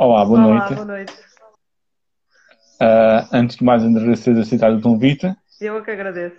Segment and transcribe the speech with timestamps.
[0.00, 0.74] Olá, boa Olá, noite.
[0.74, 1.12] boa noite.
[2.80, 5.34] Ah, antes de mais, agradecer a aceitar o convite.
[5.60, 6.36] Eu é que agradeço.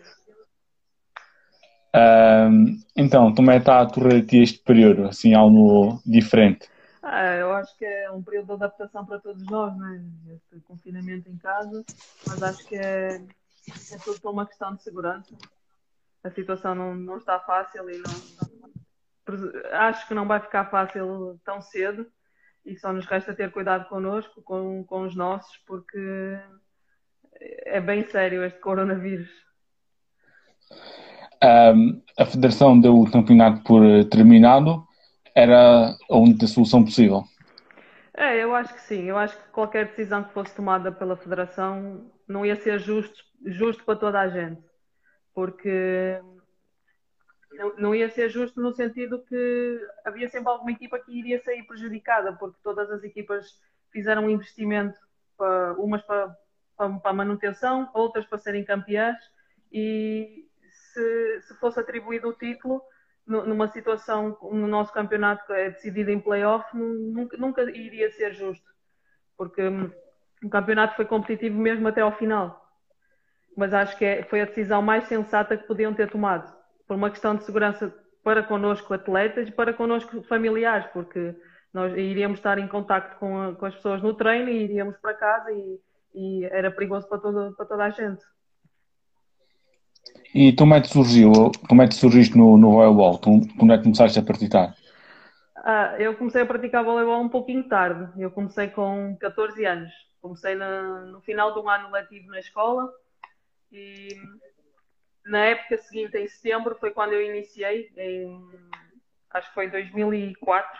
[1.93, 2.47] Ah,
[2.95, 5.09] então, como é que está a correr a ti este período?
[5.09, 6.69] Assim, algo diferente?
[7.03, 10.05] Ah, eu acho que é um período de adaptação para todos nós, né?
[10.29, 11.83] Este confinamento em casa,
[12.27, 13.16] mas acho que é,
[13.91, 15.35] é tudo por uma questão de segurança.
[16.23, 18.69] A situação não, não está fácil e não,
[19.73, 22.09] acho que não vai ficar fácil tão cedo
[22.65, 26.39] e só nos resta ter cuidado connosco, com, com os nossos, porque
[27.66, 29.29] é bem sério este coronavírus.
[31.41, 34.85] Um, a Federação deu o campeonato por terminado,
[35.33, 37.23] era a única solução possível.
[38.13, 39.03] É, eu acho que sim.
[39.03, 43.83] Eu acho que qualquer decisão que fosse tomada pela Federação não ia ser justo, justo
[43.85, 44.61] para toda a gente,
[45.33, 46.19] porque
[47.77, 52.33] não, ia ser justo no sentido que havia sempre alguma equipa que iria sair prejudicada,
[52.33, 53.59] porque todas as equipas
[53.91, 54.97] fizeram um investimento,
[55.38, 56.35] para, umas para,
[56.77, 59.17] para, para manutenção, outras para serem campeãs,
[59.71, 62.81] e se, se fosse atribuído o título,
[63.25, 68.66] numa situação no nosso campeonato que é decidido em playoff, nunca, nunca iria ser justo,
[69.38, 69.61] porque
[70.44, 72.66] o campeonato foi competitivo mesmo até ao final.
[73.55, 76.59] Mas acho que é, foi a decisão mais sensata que podiam ter tomado,
[76.89, 81.35] por uma questão de segurança para connosco atletas e para connosco familiares, porque
[81.72, 85.13] nós iríamos estar em contacto com, a, com as pessoas no treino e iríamos para
[85.13, 85.79] casa e,
[86.16, 88.23] e era perigoso para, todo, para toda a gente.
[90.33, 91.31] E como é que surgiu?
[91.67, 93.19] Como é que surgiste no, no voleibol?
[93.19, 94.73] Como é que começaste a praticar?
[95.57, 98.09] Ah, eu comecei a praticar voleibol um pouquinho tarde.
[98.19, 99.91] Eu comecei com 14 anos.
[100.19, 102.91] Comecei na, no final de um ano letivo na escola
[103.72, 104.07] e
[105.25, 108.41] na época seguinte, em setembro, foi quando eu iniciei, em,
[109.31, 110.80] acho que foi em 2004,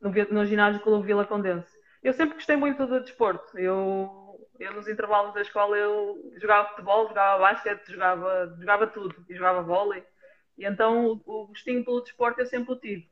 [0.00, 1.74] no, no ginásio Clube Vila Condense.
[2.02, 3.58] Eu sempre gostei muito do desporto.
[3.58, 4.26] Eu
[4.58, 9.62] eu nos intervalos da escola eu jogava futebol, jogava basquete, jogava, jogava tudo, e jogava
[9.62, 10.04] vôlei.
[10.56, 13.10] E então o, o gostinho pelo desporto eu sempre o tive.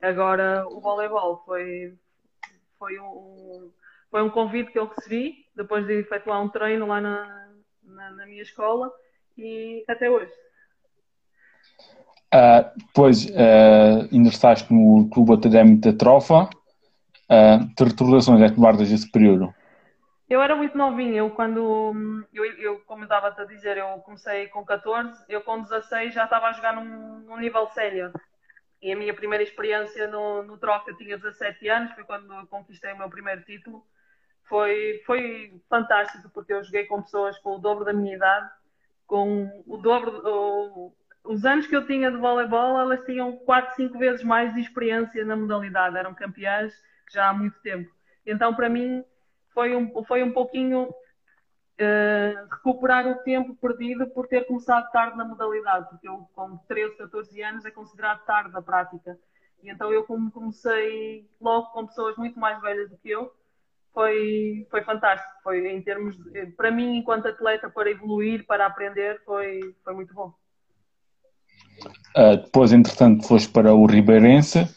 [0.00, 1.96] Agora o voleibol foi,
[2.78, 3.72] foi, um,
[4.10, 7.52] foi um convite que eu recebi depois de efetuar um treino lá na,
[7.82, 8.90] na, na minha escola
[9.36, 10.32] e até hoje.
[12.34, 16.48] Uh, depois uh, ingressaste no Clube Académico da Trofa.
[17.28, 19.54] Uh, que recordações é que guardas desse período?
[20.28, 24.64] Eu era muito novinha, eu quando, eu, eu como estava a dizer, eu comecei com
[24.64, 28.10] 14, eu com 16 já estava a jogar num, num nível sénior.
[28.80, 32.94] E a minha primeira experiência no, no troca, eu tinha 17 anos, foi quando conquistei
[32.94, 33.84] o meu primeiro título.
[34.44, 38.50] Foi, foi fantástico, porque eu joguei com pessoas com o dobro da minha idade,
[39.12, 43.98] com o dobro, o, os anos que eu tinha de voleibol, elas tinham 4, 5
[43.98, 46.72] vezes mais de experiência na modalidade, eram campeãs
[47.12, 47.92] já há muito tempo.
[48.24, 49.04] Então, para mim,
[49.52, 55.26] foi um, foi um pouquinho uh, recuperar o tempo perdido por ter começado tarde na
[55.26, 59.18] modalidade, porque eu com 13, 14 anos é considerado tarde na prática.
[59.62, 63.30] E então eu como comecei logo com pessoas muito mais velhas do que eu,
[63.92, 65.30] foi, foi fantástico.
[65.42, 70.14] Foi em termos, de, para mim, enquanto atleta, para evoluir, para aprender, foi, foi muito
[70.14, 70.32] bom.
[72.16, 74.68] Uh, depois, entretanto, foste para o Ribeirense,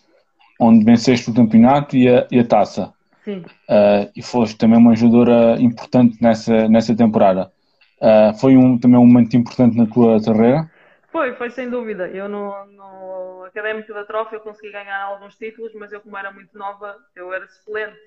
[0.59, 2.93] onde venceste o campeonato e a, e a taça.
[3.23, 3.39] Sim.
[3.69, 7.51] Uh, e foste também uma jogadora importante nessa, nessa temporada.
[7.99, 10.69] Uh, foi um, também um momento importante na tua carreira?
[11.11, 12.07] Foi, foi sem dúvida.
[12.07, 16.31] Eu no, no Académico da Trofa eu consegui ganhar alguns títulos, mas eu como era
[16.31, 17.97] muito nova, eu era suplente.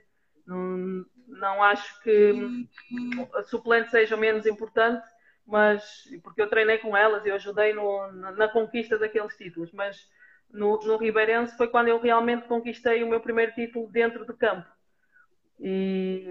[0.49, 2.67] Não, acho que
[3.35, 5.07] a suplente seja menos importante,
[5.47, 10.09] mas porque eu treinei com elas e ajudei no, na, conquista daqueles títulos, mas
[10.51, 14.67] no, no Ribeirense foi quando eu realmente conquistei o meu primeiro título dentro do campo
[15.61, 16.27] e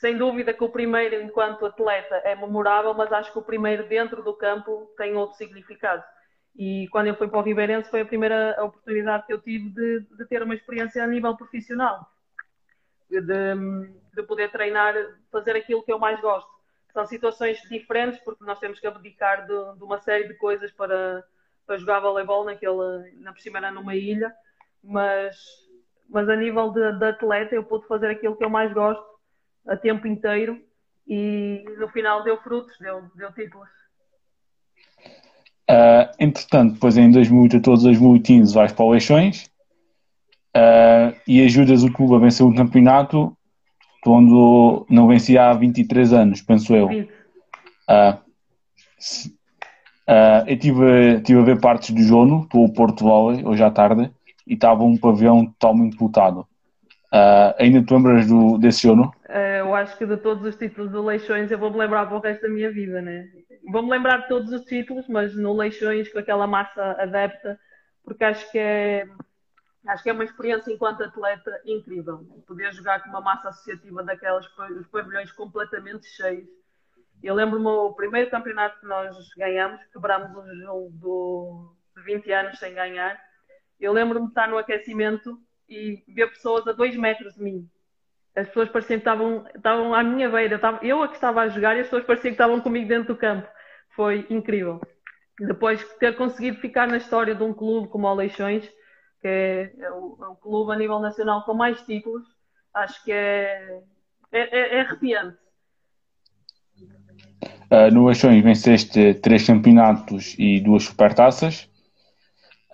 [0.00, 4.22] sem dúvida que o primeiro, enquanto atleta, é memorável, mas acho que o primeiro dentro
[4.22, 6.02] do campo tem outro significado.
[6.56, 10.00] E quando eu fui para o Ribeirense foi a primeira oportunidade que eu tive de,
[10.00, 12.08] de ter uma experiência a nível profissional,
[13.10, 13.20] de,
[14.14, 14.94] de, poder treinar,
[15.30, 16.50] fazer aquilo que eu mais gosto.
[16.92, 21.24] São situações diferentes porque nós temos que abdicar de, de uma série de coisas para,
[21.66, 24.32] para jogar voleibol naquele, na era numa ilha,
[24.82, 25.36] mas
[26.08, 29.04] mas a nível de, de, atleta eu pude fazer aquilo que eu mais gosto
[29.66, 30.60] a tempo inteiro
[31.06, 33.68] e no final deu frutos, deu, deu títulos.
[35.70, 39.50] Uh, entretanto, depois em 2014, 2015 vais para o Leixões
[40.56, 43.36] uh, e ajudas o clube a vencer o campeonato
[44.02, 46.88] quando não vencia há 23 anos, penso eu.
[46.88, 48.18] Uh,
[50.46, 54.10] eu tive, tive a ver partes do jogo pelo Porto Volley hoje à tarde
[54.46, 56.46] e estava um pavilhão totalmente lotado.
[57.12, 59.14] Uh, ainda te lembras do, desse jogo?
[59.28, 62.20] Uh, eu acho que de todos os títulos do Leixões eu vou-me lembrar para o
[62.20, 63.24] resto da minha vida, né?
[63.70, 67.58] Vou-me lembrar de todos os títulos, mas no Leixões com aquela massa adepta,
[68.04, 69.06] porque acho que é
[69.86, 72.18] acho que é uma experiência enquanto atleta incrível.
[72.46, 76.48] Poder jogar com uma massa associativa daquelas, os pavilhões completamente cheios.
[77.22, 82.58] Eu lembro-me o primeiro campeonato que nós ganhamos, quebramos um jogo do, de 20 anos
[82.58, 83.18] sem ganhar.
[83.80, 85.38] Eu lembro-me de estar no aquecimento
[85.68, 87.68] e ver pessoas a dois metros de mim.
[88.36, 90.60] As pessoas pareciam que estavam, estavam à minha beira.
[90.82, 93.18] Eu a que estava a jogar e as pessoas pareciam que estavam comigo dentro do
[93.18, 93.48] campo.
[93.94, 94.80] Foi incrível.
[95.38, 98.70] Depois de ter conseguido ficar na história de um clube como o Leixões,
[99.24, 102.26] que é, é, o, é o, clube a nível nacional com mais títulos,
[102.74, 103.80] acho que é,
[104.30, 105.38] é, é, é arrepiante.
[107.70, 111.70] Uh, no Leixões venceste três campeonatos e duas supertaças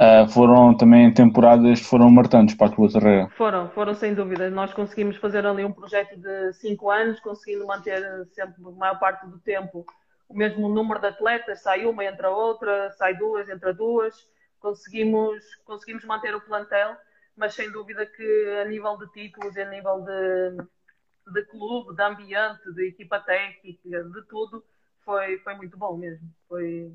[0.00, 3.28] uh, foram também temporadas foram marcantes para a tua carreira.
[3.36, 4.50] Foram, foram sem dúvida.
[4.50, 9.24] Nós conseguimos fazer ali um projeto de cinco anos, conseguindo manter sempre a maior parte
[9.28, 9.86] do tempo
[10.28, 14.14] o mesmo número de atletas, sai uma, entra outra, sai duas, entra duas.
[14.60, 16.96] Conseguimos, conseguimos manter o plantel,
[17.36, 22.02] mas sem dúvida que a nível de títulos e a nível de, de clube, de
[22.02, 24.62] ambiente, de equipa técnica, de tudo,
[25.04, 26.28] foi, foi muito bom mesmo.
[26.46, 26.92] Foi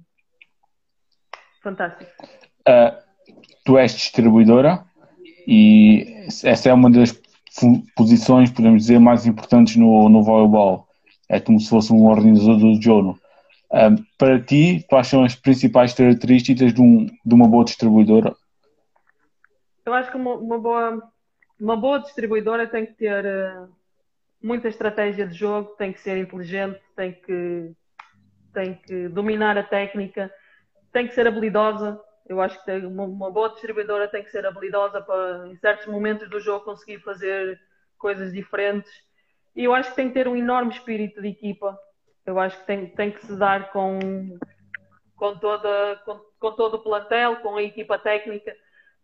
[1.62, 2.12] fantástico.
[2.68, 3.04] Uh,
[3.64, 4.86] tu és distribuidora
[5.48, 7.20] e essa é uma das
[7.96, 10.88] posições, podemos dizer, mais importantes no, no voleibol.
[11.28, 13.20] É como se fosse um organizador do jogo.
[14.18, 18.34] Para ti, quais são as principais características de, um, de uma boa distribuidora?
[19.86, 21.04] Eu acho que uma, uma, boa,
[21.60, 23.70] uma boa distribuidora tem que ter uh,
[24.42, 27.72] muita estratégia de jogo, tem que ser inteligente, tem que,
[28.54, 30.32] tem que dominar a técnica,
[30.92, 35.00] tem que ser habilidosa, eu acho que uma, uma, boa distribuidora tem que ser habilidosa
[35.02, 37.60] para, em certos momentos do jogo, conseguir fazer
[37.98, 38.92] coisas diferentes.
[39.56, 41.78] E eu acho que tem que ter um enorme espírito de equipa.
[42.26, 44.00] Eu acho que tem, tem que se dar com,
[45.16, 48.56] com, toda, com, com todo o plantel, com a equipa técnica,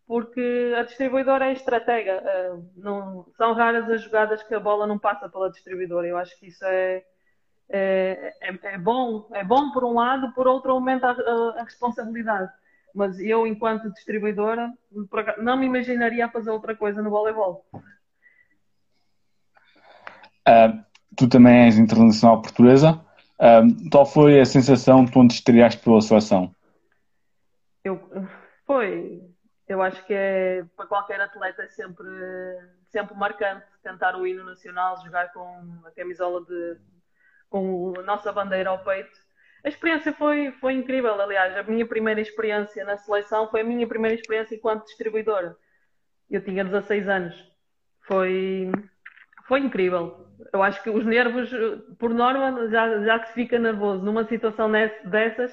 [0.08, 2.24] porque a distribuidora é estratega.
[2.24, 6.08] Uh, não, são raras as jogadas que a bola não passa pela distribuidora.
[6.08, 7.04] Eu acho que isso é,
[7.70, 9.30] é, é, é bom.
[9.34, 12.52] É bom por um lado, por outro aumenta a, a, a responsabilidade
[12.94, 14.72] mas eu, enquanto distribuidora,
[15.38, 17.66] não me imaginaria fazer outra coisa no voleibol.
[20.48, 20.84] Uh,
[21.16, 23.00] tu também és internacional portuguesa.
[23.42, 26.56] Uh, qual foi a sensação quando estreaste pela seleção?
[27.84, 28.00] Eu,
[28.66, 29.22] foi.
[29.68, 32.08] Eu acho que é, para qualquer atleta é sempre,
[32.90, 36.78] sempre marcante cantar o hino nacional, jogar com a camisola de
[37.50, 39.20] com a nossa bandeira ao peito
[39.64, 43.88] a experiência foi, foi incrível, aliás, a minha primeira experiência na seleção foi a minha
[43.88, 45.56] primeira experiência enquanto distribuidora.
[46.30, 47.36] Eu tinha 16 anos.
[48.02, 48.72] Foi,
[49.48, 50.28] foi incrível.
[50.52, 51.50] Eu acho que os nervos,
[52.00, 54.04] por norma, já, já se fica nervoso.
[54.04, 54.72] Numa situação
[55.06, 55.52] dessas,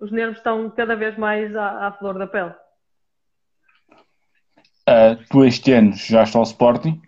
[0.00, 2.52] os nervos estão cada vez mais à, à flor da pele.
[4.88, 7.02] Uh, tu este ano já estás ao Sporting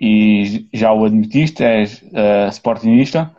[0.00, 3.34] e já o admitiste, és uh, Sportingista.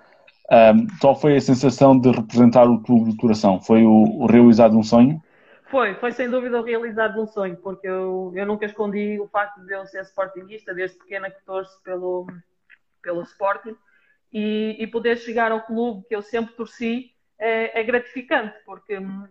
[0.52, 3.62] Um, qual foi a sensação de representar o clube de coração?
[3.62, 5.22] Foi o, o realizado um sonho?
[5.70, 9.64] Foi, foi sem dúvida o realizado um sonho, porque eu, eu nunca escondi o facto
[9.64, 12.26] de eu ser sportinguista, desde pequena que torço pelo,
[13.01, 13.75] pelo Sporting,
[14.32, 19.27] e, e poder chegar ao clube que eu sempre torci é, é gratificante, porque hum,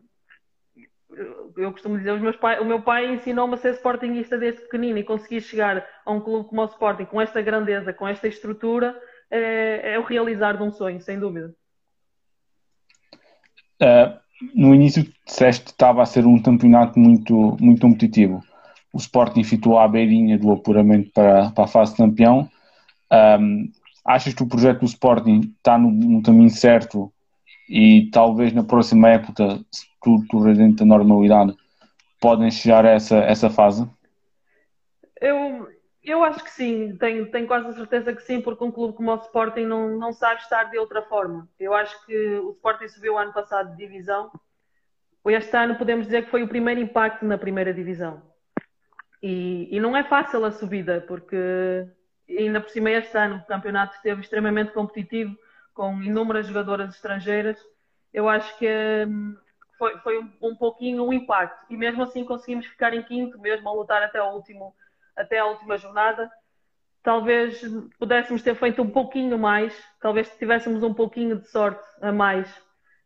[1.56, 5.40] eu costumo dizer, pai, o meu pai ensinou-me a ser sportinguista desde pequenino e conseguir
[5.40, 9.98] chegar a um clube como o Sporting, com esta grandeza, com esta estrutura, é, é
[9.98, 11.54] o realizar de um sonho, sem dúvida.
[13.80, 14.18] Uh,
[14.54, 18.42] no início disseste que estava a ser um campeonato muito, muito competitivo.
[18.92, 22.48] O Sporting ficou à beirinha do apuramento para, para a fase de campeão.
[23.12, 23.70] Um,
[24.04, 27.12] achas que o projeto do Sporting está no, no, caminho certo
[27.68, 31.54] e talvez na próxima época, se tudo correr dentro da normalidade,
[32.20, 33.88] podem chegar a essa, essa fase?
[35.20, 35.68] Eu,
[36.02, 39.10] eu acho que sim, tenho, tenho quase a certeza que sim, porque um clube como
[39.10, 41.48] o Sporting não, não sabe estar de outra forma.
[41.58, 44.30] Eu acho que o Sporting subiu ano passado de divisão.
[45.26, 48.22] Este ano podemos dizer que foi o primeiro impacto na primeira divisão.
[49.22, 51.86] E, e não é fácil a subida, porque
[52.37, 55.37] ainda por cima este ano o campeonato esteve extremamente competitivo,
[55.73, 57.58] com inúmeras jogadoras estrangeiras.
[58.12, 58.68] Eu acho que
[59.06, 59.37] hum,
[59.78, 61.64] foi, foi um, um pouquinho um impacto.
[61.70, 64.75] E mesmo assim conseguimos ficar em quinto, mesmo a lutar até o último
[65.16, 66.30] até a última jornada.
[67.02, 67.62] Talvez
[67.99, 72.49] pudéssemos ter feito um pouquinho mais, talvez tivéssemos um pouquinho de sorte a mais,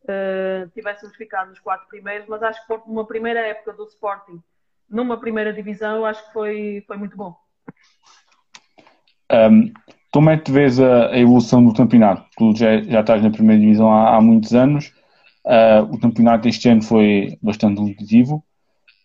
[0.05, 4.43] uh, tivéssemos ficado nos quatro primeiros, mas acho que foi uma primeira época do Sporting,
[4.89, 7.37] numa primeira divisão, eu acho que foi, foi muito bom.
[9.33, 9.73] Um,
[10.13, 12.25] como é que vês a, a, evolução do campeonato?
[12.37, 14.93] Tu já, já estás na primeira divisão há, há muitos anos.
[15.45, 18.45] Uh, o campeonato este ano foi bastante competitivo.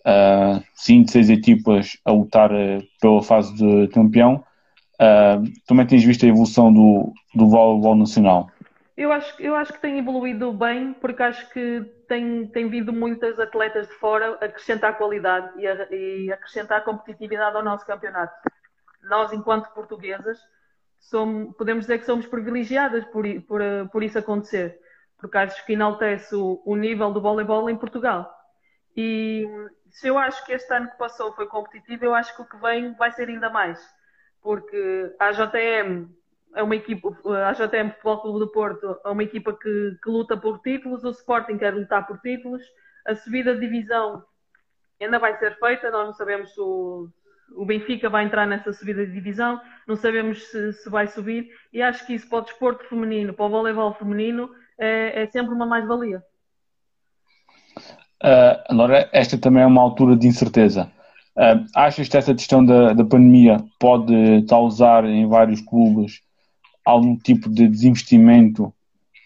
[0.05, 4.43] Uh, cinco, seis equipas a lutar uh, pela fase de campeão.
[4.99, 8.49] Uh, como é que tens visto a evolução do, do voleibol nacional?
[8.97, 13.39] Eu acho, eu acho que tem evoluído bem, porque acho que tem, tem vindo muitas
[13.39, 18.33] atletas de fora acrescentar qualidade e, a, e acrescentar competitividade ao nosso campeonato.
[19.07, 20.39] Nós, enquanto portuguesas,
[20.99, 23.61] somos, podemos dizer que somos privilegiadas por, por,
[23.91, 24.79] por isso acontecer,
[25.17, 28.33] porque acho que enaltece o, o nível do voleibol em Portugal.
[28.95, 29.45] E
[29.91, 32.57] se eu acho que este ano que passou foi competitivo, eu acho que o que
[32.57, 33.79] vem vai ser ainda mais,
[34.41, 36.09] porque a JTM
[36.55, 37.09] é uma equipa,
[37.47, 41.11] a JTM Futebol Clube do Porto é uma equipa que, que, luta por títulos, o
[41.11, 42.63] Sporting quer lutar por títulos,
[43.05, 44.23] a subida de divisão
[44.99, 47.09] ainda vai ser feita, nós não sabemos o,
[47.55, 51.81] o Benfica vai entrar nessa subida de divisão, não sabemos se, se vai subir, e
[51.81, 55.65] acho que isso para o desporto feminino, para o voleibol feminino, é, é sempre uma
[55.65, 56.23] mais-valia.
[58.23, 60.91] Uh, agora, esta também é uma altura de incerteza.
[61.35, 66.21] Uh, achas que esta questão da, da pandemia pode causar em vários clubes
[66.83, 68.73] algum tipo de desinvestimento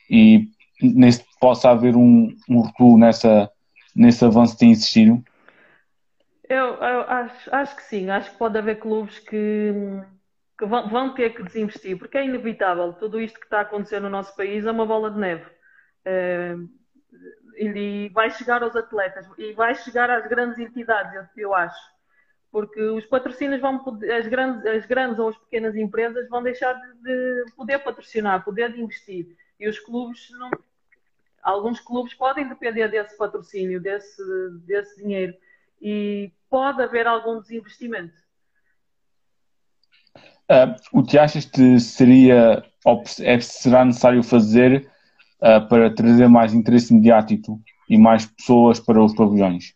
[0.10, 0.50] e
[0.82, 3.50] nesse, possa haver um, um recuo nessa,
[3.96, 5.24] nesse avanço tem existido?
[6.52, 9.74] Eu, eu acho, acho, que sim, acho que pode haver clubes que,
[10.60, 12.92] que vão, vão, ter que desinvestir, porque é inevitável.
[12.92, 15.46] Tudo isto que está a acontecer no nosso país é uma bola de neve.
[16.04, 16.54] É,
[17.56, 21.92] e vai chegar aos atletas e vai chegar às grandes entidades, eu, eu acho
[22.52, 23.82] porque os patrocínios vão
[24.14, 28.74] as grandes, as grandes ou as pequenas empresas vão deixar de, de poder patrocinar, poder
[28.74, 29.38] de investir.
[29.58, 30.52] E os clubes não,
[31.42, 34.22] alguns clubes podem depender desse patrocínio, desse,
[34.66, 35.34] desse dinheiro
[35.82, 38.14] e pode haver algum desinvestimento.
[40.52, 42.64] Uh, o que achas que seria
[43.22, 44.90] é, será necessário fazer
[45.40, 49.74] uh, para trazer mais interesse mediático e mais pessoas para os pavilhões?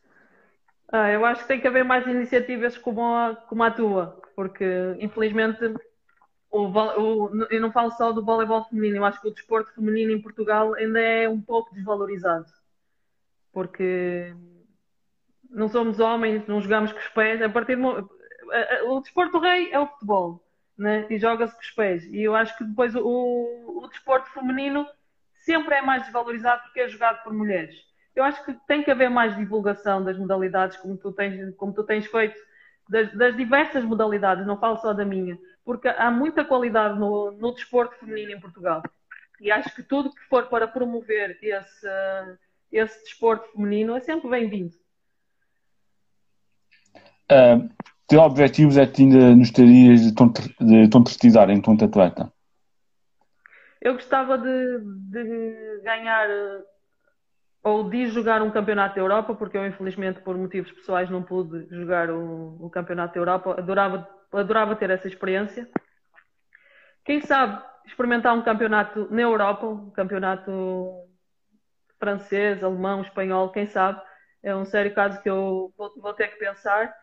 [0.91, 4.95] Ah, eu acho que tem que haver mais iniciativas como a, como a tua, porque
[4.99, 5.73] infelizmente
[6.51, 10.11] o, o, eu não falo só do voleibol feminino, eu acho que o desporto feminino
[10.11, 12.45] em Portugal ainda é um pouco desvalorizado.
[13.51, 14.33] Porque
[15.49, 17.41] não somos homens, não jogamos com os pés.
[17.41, 18.09] A partir do,
[18.87, 20.43] o desporto rei é o futebol,
[20.77, 21.05] né?
[21.09, 22.05] e joga-se com os pés.
[22.05, 24.87] E eu acho que depois o, o desporto feminino
[25.33, 27.75] sempre é mais desvalorizado porque é jogado por mulheres
[28.15, 31.83] eu acho que tem que haver mais divulgação das modalidades, como tu tens, como tu
[31.83, 32.39] tens feito,
[32.87, 37.53] das, das diversas modalidades, não falo só da minha, porque há muita qualidade no, no
[37.53, 38.81] desporto feminino em Portugal.
[39.41, 41.87] E acho que tudo que for para promover esse,
[42.71, 44.73] esse desporto feminino é sempre bem-vindo.
[47.31, 47.69] Uh,
[48.07, 52.31] teu objetivo é que ainda nos terias de concretizar enquanto atleta?
[53.81, 54.79] Eu gostava de,
[55.11, 56.29] de ganhar
[57.63, 61.67] ou de jogar um campeonato da Europa, porque eu infelizmente por motivos pessoais não pude
[61.75, 63.55] jogar o, o campeonato da Europa.
[63.57, 65.67] Adorava, adorava ter essa experiência.
[67.03, 71.05] Quem sabe experimentar um campeonato na Europa, um campeonato
[71.99, 73.99] francês, alemão, espanhol, quem sabe.
[74.43, 76.93] É um sério caso que eu vou, vou ter que pensar.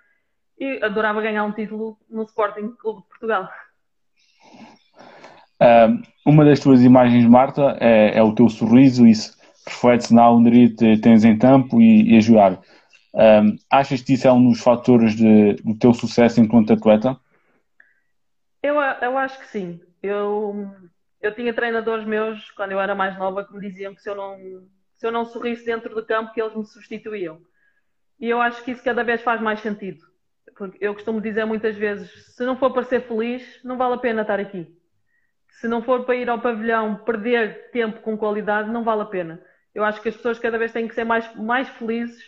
[0.63, 3.51] E adorava ganhar um título no Sporting Clube de Portugal.
[6.25, 10.99] uma das tuas imagens, Marta, é, é o teu sorriso, isso reflete-se na alegria que
[10.99, 12.61] tens em campo e, e a jogar.
[13.13, 17.19] Um, achas que isso é um dos fatores de, do teu sucesso enquanto atleta?
[18.63, 19.81] Eu, eu acho que sim.
[20.01, 20.71] Eu,
[21.21, 24.15] eu tinha treinadores meus, quando eu era mais nova, que me diziam que se eu
[24.15, 24.39] não,
[24.95, 27.41] se eu não sorrisse dentro do campo, que eles me substituíam.
[28.21, 30.12] E eu acho que isso cada vez faz mais sentido.
[30.57, 33.99] Porque eu costumo dizer muitas vezes: se não for para ser feliz, não vale a
[33.99, 34.67] pena estar aqui.
[35.49, 39.41] Se não for para ir ao pavilhão perder tempo com qualidade, não vale a pena.
[39.75, 42.23] Eu acho que as pessoas cada vez têm que ser mais, mais felizes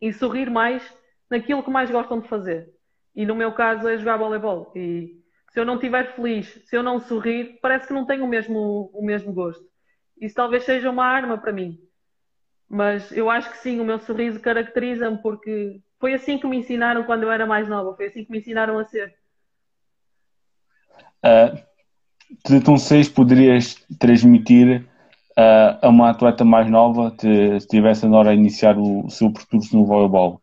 [0.00, 0.82] e sorrir mais
[1.28, 2.68] naquilo que mais gostam de fazer.
[3.14, 4.72] E no meu caso é jogar voleibol.
[4.74, 8.28] E se eu não estiver feliz, se eu não sorrir, parece que não tenho o
[8.28, 9.64] mesmo, o mesmo gosto.
[10.20, 11.78] Isso talvez seja uma arma para mim.
[12.68, 17.04] Mas eu acho que sim, o meu sorriso caracteriza-me porque foi assim que me ensinaram
[17.04, 19.14] quando eu era mais nova, foi assim que me ensinaram a ser.
[21.22, 21.60] Uh,
[22.48, 24.82] de tão seis poderias transmitir
[25.32, 29.76] uh, a uma atleta mais nova que estivesse agora a iniciar o, o seu percurso
[29.76, 30.40] no voleibol?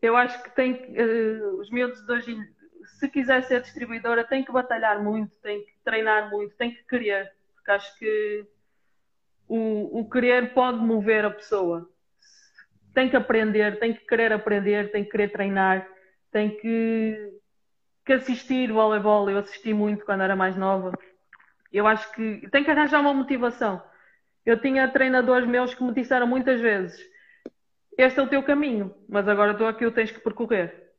[0.00, 2.36] Eu acho que tem uh, os miúdos de hoje,
[2.98, 7.30] se quiser ser distribuidora, tem que batalhar muito, tem que treinar muito, tem que querer,
[7.54, 8.46] porque acho que
[9.46, 11.86] o, o querer pode mover a pessoa.
[12.94, 15.86] Tem que aprender, tem que querer aprender, tem que querer treinar,
[16.30, 17.40] tem que
[18.04, 20.92] que assistir voleibol, eu assisti muito quando era mais nova.
[21.72, 23.80] Eu acho que tem que arranjar uma motivação.
[24.44, 27.00] Eu tinha treinadores meus que me disseram muitas vezes:
[27.96, 30.90] Este é o teu caminho, mas agora tu aqui o tens que percorrer.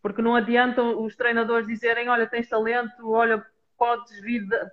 [0.00, 3.44] Porque não adianta os treinadores dizerem: Olha, tens talento, olha,
[3.76, 4.20] podes,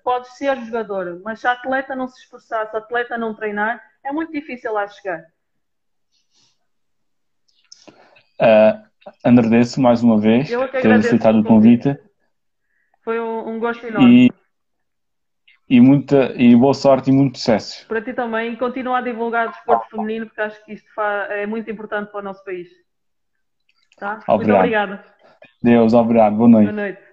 [0.03, 3.81] podes ser jogador, mas se a atleta não se esforçar, se a atleta não treinar,
[4.03, 5.25] é muito difícil lá chegar.
[8.41, 8.81] Uh,
[9.23, 11.95] agradeço mais uma vez ter aceitado o convite.
[13.03, 14.27] Foi um, um gosto enorme.
[14.27, 14.41] E
[15.71, 17.87] e, muita, e boa sorte e muito sucesso.
[17.87, 20.85] Para ti também, continua a divulgar o desporto feminino, porque acho que isto
[21.29, 22.67] é muito importante para o nosso país.
[23.97, 24.19] Tá?
[24.27, 24.37] Obrigado.
[24.37, 25.05] Muito obrigada.
[25.63, 26.35] Deus, obrigado.
[26.35, 26.73] Boa noite.
[26.73, 27.10] Boa noite.